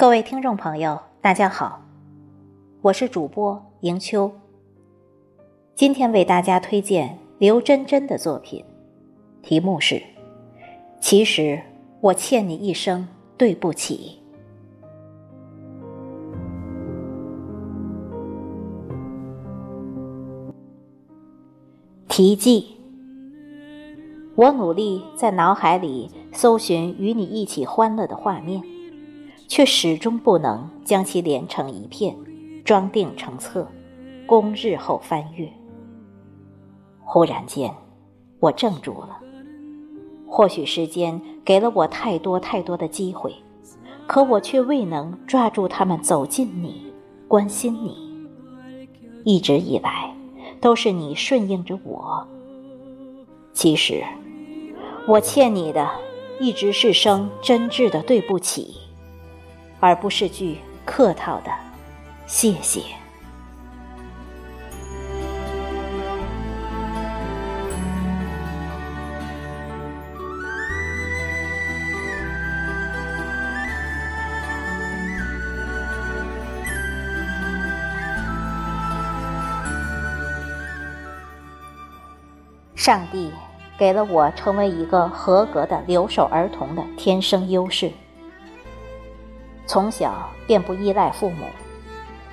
[0.00, 1.82] 各位听众朋友，大家好，
[2.80, 4.32] 我是主播迎秋。
[5.74, 8.64] 今天为大家推荐刘真真的作品，
[9.42, 9.96] 题目是
[11.02, 11.60] 《其实
[12.00, 14.18] 我欠你一声对不起》。
[22.08, 22.74] 题记：
[24.34, 28.62] 我努力在脑海里搜寻与你一起欢乐的画面。
[29.50, 32.16] 却始终不能将其连成一片，
[32.64, 33.66] 装订成册，
[34.24, 35.52] 供日后翻阅。
[37.00, 37.74] 忽然间，
[38.38, 39.18] 我怔住了。
[40.28, 43.34] 或许时间给了我太多太多的机会，
[44.06, 46.92] 可我却未能抓住他们，走近你，
[47.26, 48.08] 关心你。
[49.24, 50.14] 一直以来，
[50.60, 52.24] 都是你顺应着我。
[53.52, 54.04] 其实，
[55.08, 55.90] 我欠你的，
[56.38, 58.76] 一直是声真挚的对不起。
[59.80, 61.50] 而不是句客套的
[62.28, 62.82] “谢谢”。
[82.80, 83.30] 上帝
[83.78, 87.92] 给了我成为一个合格的留守儿童的天生优势。
[89.70, 91.44] 从小便不依赖父母，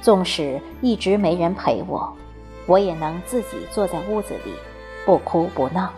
[0.00, 2.16] 纵使一直没人陪我，
[2.64, 4.54] 我也能自己坐在屋子里，
[5.04, 5.90] 不哭不闹，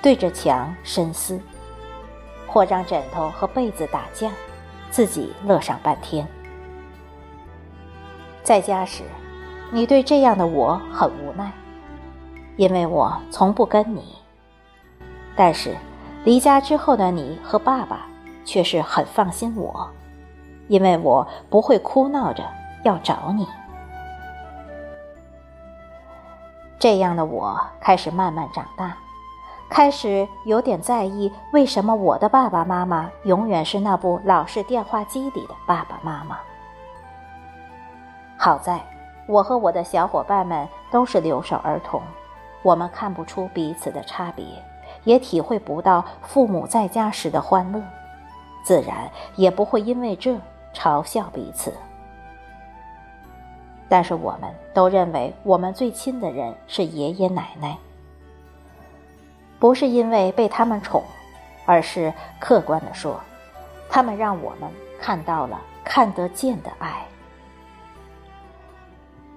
[0.00, 1.40] 对着墙深思，
[2.46, 4.30] 或让枕头和被子打架，
[4.88, 6.24] 自己乐上半天。
[8.44, 9.02] 在家时，
[9.72, 11.50] 你对这样的我很无奈，
[12.56, 14.02] 因为我从不跟你；
[15.34, 15.76] 但是
[16.22, 18.06] 离家之后的你和爸爸
[18.44, 19.90] 却是很放心我。
[20.68, 22.44] 因为我不会哭闹着
[22.84, 23.46] 要找你，
[26.78, 28.96] 这样的我开始慢慢长大，
[29.68, 36.38] 开始有点在意为什么我的爸爸妈妈永远是那部老式电话机里的爸爸妈妈。
[38.36, 38.80] 好在
[39.26, 42.00] 我和我的小伙伴们都是留守儿童，
[42.62, 44.44] 我们看不出彼此的差别，
[45.04, 47.82] 也体会不到父母在家时的欢乐，
[48.62, 50.38] 自然也不会因为这。
[50.74, 51.72] 嘲笑彼此，
[53.88, 57.76] 但是我们都认为我们最亲的人是爷爷奶奶，
[59.58, 61.02] 不是因为被他们宠，
[61.66, 63.18] 而是客观的说，
[63.88, 64.70] 他们让我们
[65.00, 67.04] 看到了看得见的爱。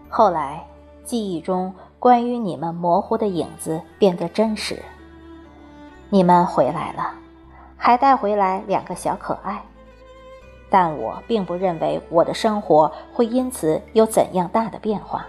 [0.09, 0.63] 后来，
[1.03, 4.83] 记忆中关于你们模糊的影子变得真实，
[6.09, 7.13] 你们回来了，
[7.77, 9.61] 还带回来两个小可爱。
[10.71, 15.27] 但我并不认为我的生活会因此有怎样大的变化，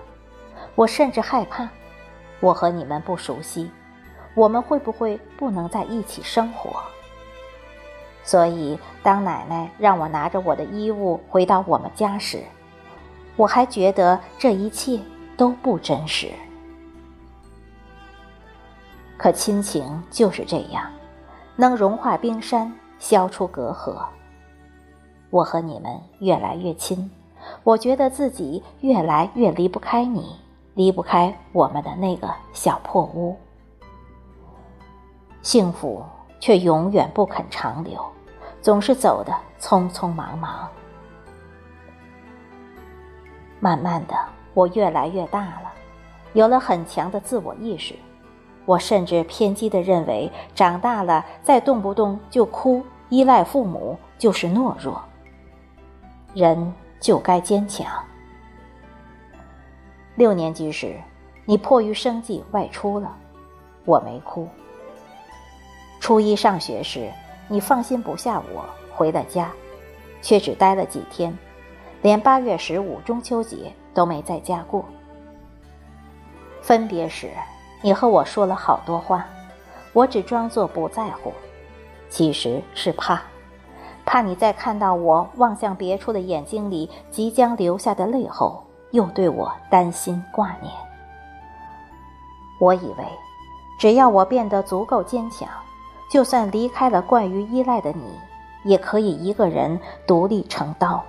[0.77, 1.69] 我甚至害怕，
[2.39, 3.69] 我和你们不熟悉，
[4.35, 6.81] 我们会不会不能在一起生活？
[8.23, 12.45] 所以，当奶奶让我拿着我的衣物回到我们家时，
[13.35, 15.01] 我还觉得这一切
[15.37, 16.29] 都不真实。
[19.17, 20.89] 可亲情就是这样，
[21.57, 24.07] 能融化冰山，消除隔阂。
[25.33, 27.11] 我和你们越来越亲，
[27.65, 30.37] 我觉得自己越来越离不开你，
[30.75, 33.35] 离不开我们的那个小破屋。
[35.41, 36.05] 幸福
[36.39, 37.99] 却永远不肯长留，
[38.61, 40.69] 总是走得匆匆忙忙。
[43.59, 44.15] 慢慢的，
[44.53, 45.73] 我越来越大了，
[46.35, 47.95] 有了很强的自我意识。
[48.67, 55.03] 我甚至偏激的认为，长大了再动不动就哭、依赖父母就是懦弱。
[56.35, 57.87] 人就该坚强。
[60.15, 61.01] 六年级时，
[61.45, 63.17] 你迫于生计外出了，
[63.85, 64.49] 我没哭。
[66.01, 67.11] 初一上学时，
[67.49, 69.51] 你放心不下我，回了家，
[70.21, 71.37] 却只待了几天，
[72.03, 74.85] 连八月十五中秋节都没在家过。
[76.61, 77.31] 分别时，
[77.81, 79.27] 你和我说了好多话，
[79.93, 81.33] 我只装作不在乎，
[82.09, 83.23] 其实是怕。
[84.05, 90.73] 怕你在看到我望向别处的眼睛里即将流下的泪后，又对我担心挂念。
[92.61, 93.05] 我以为，
[93.79, 95.49] 只要我变得足够坚强，
[96.11, 98.05] 就算离开了惯于依赖的你，
[98.65, 101.03] 也可以一个人独立成刀。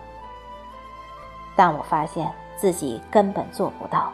[1.56, 4.12] 但我发现自己根本做不到。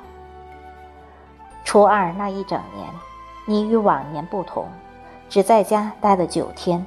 [1.64, 2.88] 初二那一整年，
[3.46, 4.66] 你与往年不同，
[5.30, 6.86] 只在家待了九天。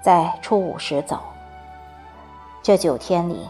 [0.00, 1.18] 在初五时走，
[2.62, 3.48] 这九天里，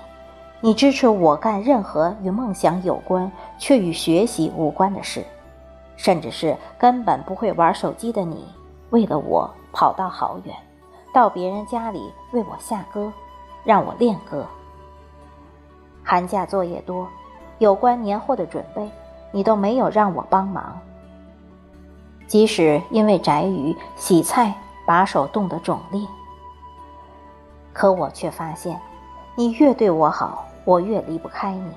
[0.60, 5.24] 你支持我干任何与梦想有关却与学习无关的事，
[5.96, 8.46] 甚至是根本不会玩手机的你，
[8.90, 10.56] 为了我跑到好远，
[11.12, 13.12] 到别人家里为我下歌，
[13.64, 14.46] 让我练歌。
[16.02, 17.06] 寒假作业多，
[17.58, 18.90] 有关年货的准备，
[19.30, 20.78] 你都没有让我帮忙。
[22.26, 24.54] 即使因为宅鱼洗菜
[24.86, 26.00] 把手冻得肿裂，
[27.76, 28.80] 可我却发现，
[29.34, 31.70] 你越对我好，我越离不开你。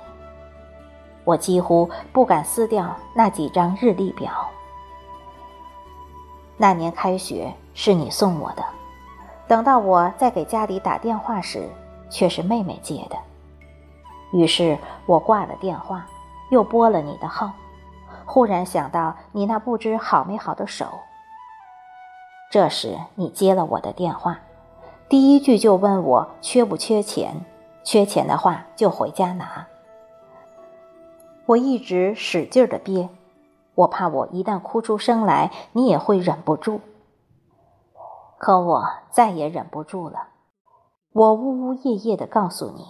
[1.26, 4.32] 我几乎不敢撕掉那几张日历表。
[6.56, 8.64] 那年开学是你送我的，
[9.46, 11.70] 等到我在给家里打电话时，
[12.10, 13.18] 却是妹妹接的。
[14.32, 16.06] 于是我挂了电话，
[16.50, 17.52] 又拨了你的号，
[18.26, 20.86] 忽然想到你那不知好没好的手。
[22.50, 24.40] 这时你接了我的电话，
[25.10, 27.44] 第一句就问我缺不缺钱，
[27.84, 29.66] 缺钱的话就回家拿。
[31.48, 33.10] 我一直使劲的憋，
[33.74, 36.80] 我怕我一旦哭出声来，你也会忍不住。
[38.38, 40.28] 可我再也忍不住了，
[41.12, 42.86] 我呜呜咽咽的告诉你。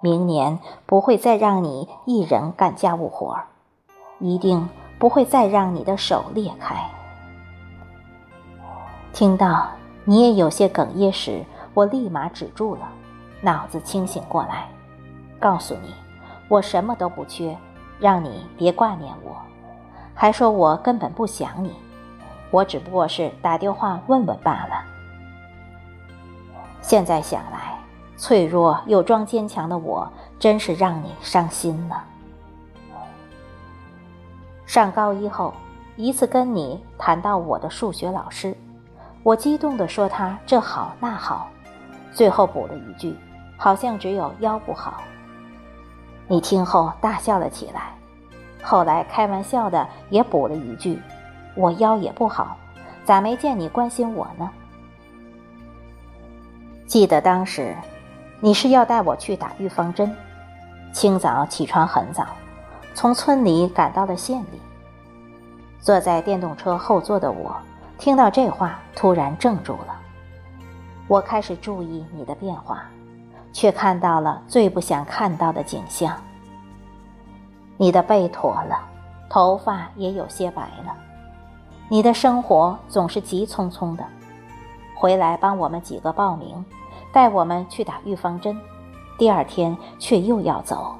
[0.00, 3.48] 明年不会再让你一人干家务活儿，
[4.20, 6.76] 一定不会再让你的手裂开。
[9.12, 9.66] 听到
[10.08, 11.44] 你也有些哽咽时，
[11.74, 12.88] 我立马止住了，
[13.42, 14.66] 脑子清醒过来，
[15.38, 15.92] 告诉你，
[16.48, 17.54] 我什么都不缺，
[18.00, 19.36] 让你别挂念我，
[20.14, 21.74] 还说我根本不想你，
[22.50, 24.82] 我只不过是打电话问问罢了。
[26.80, 27.76] 现在想来。
[28.16, 32.02] 脆弱又装坚强的我，真是让你伤心了。
[34.66, 35.54] 上高一后，
[35.94, 38.56] 一次跟你谈到我的数学老师，
[39.28, 41.50] 我激动地说他这好那好，
[42.12, 43.14] 最后补了一句，
[43.58, 45.02] 好像只有腰不好。
[46.26, 47.92] 你听后大笑了起来，
[48.62, 50.98] 后来开玩笑的也补了一句，
[51.54, 52.56] 我腰也不好，
[53.04, 54.50] 咋没见你关心我呢？
[56.86, 57.76] 记得当时。
[58.40, 60.16] 你是要带我去打预防针？
[60.90, 62.28] 清早起床很早，
[62.94, 64.62] 从村里赶到了县里。
[65.80, 67.54] 坐在电动车后座的我，
[67.98, 70.00] 听到这话，突然怔住了。
[71.08, 72.84] 我开始注意你的变化，
[73.52, 76.16] 却看到了最不想看到的景象。
[77.76, 78.88] 你的背驼了，
[79.28, 80.94] 头发也有些白了。
[81.88, 84.04] 你的生活总是急匆匆的，
[84.94, 86.64] 回来帮我们几个报名。
[87.10, 88.56] 带我们去打预防针，
[89.16, 90.94] 第二天却又要走。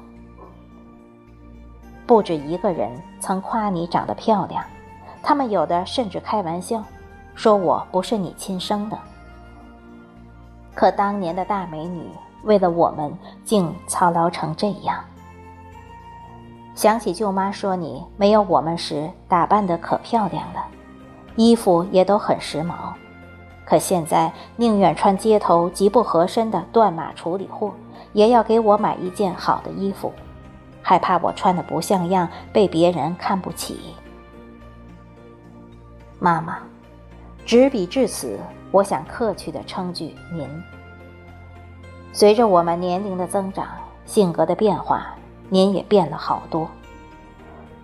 [2.07, 4.65] 不止一个人曾夸你长得漂亮，
[5.21, 6.83] 他们有的甚至开玩笑，
[7.35, 8.97] 说我不是你亲生的。
[10.73, 12.09] 可当年的大美女，
[12.43, 13.13] 为了我们
[13.43, 15.03] 竟操劳成这样。
[16.73, 20.65] 想起舅妈说你没有我们时打扮的可漂亮了，
[21.35, 22.93] 衣服也都很时髦。
[23.65, 27.73] 可现在宁愿穿街头极不合身的断码处理货，
[28.13, 30.13] 也要给我买一件好的衣服，
[30.81, 33.93] 害怕我穿的不像样被别人看不起。
[36.19, 36.59] 妈妈，
[37.45, 38.39] 执笔至此，
[38.71, 40.47] 我想客气的称句您。
[42.13, 43.67] 随着我们年龄的增长，
[44.05, 45.07] 性格的变化，
[45.49, 46.69] 您也变了好多。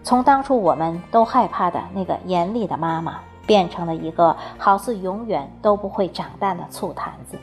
[0.03, 3.19] 从当初我们都害怕的那个严厉的妈妈。
[3.47, 7.37] 变成了一个好似永远都不会长大的醋坛子。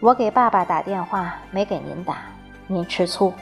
[0.00, 2.16] 我给爸爸打电话，没给您打，
[2.66, 3.32] 您吃醋。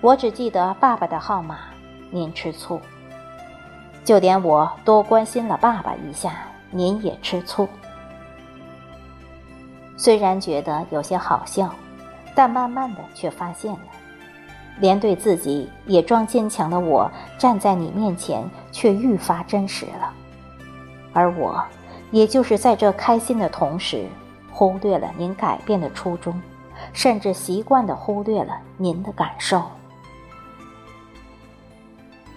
[0.00, 1.58] 我只记得爸爸的号码，
[2.12, 2.80] 您吃醋。
[4.06, 7.68] 就连我多关心了爸爸一下，您也吃醋。
[9.96, 11.74] 虽然觉得有些好笑，
[12.32, 13.80] 但慢慢的却发现了。
[14.78, 20.12] 连对自己也装坚强的我，站在你面前却愈发真实了。
[21.12, 21.60] 而我，
[22.12, 24.06] 也就是在这开心的同时，
[24.52, 26.40] 忽略了您改变的初衷，
[26.92, 29.64] 甚至习惯的忽略了您的感受。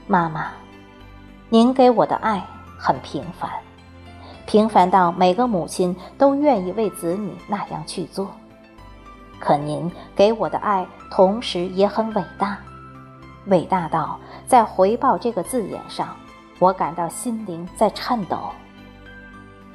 [0.08, 0.52] 妈妈，
[1.52, 2.46] 您给我的爱
[2.78, 3.50] 很平凡，
[4.46, 8.30] 平凡到每个母亲都愿意为子女那样去做。
[9.40, 12.60] 可您给我的爱，同时也很伟大，
[13.48, 16.16] 伟大到在“回报”这个字眼上，
[16.60, 18.38] 我感到心灵在颤抖。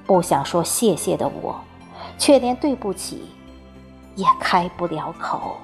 [0.06, 1.58] 不想说谢谢的我，
[2.18, 3.30] 却连对不起
[4.14, 5.56] 也开不了口。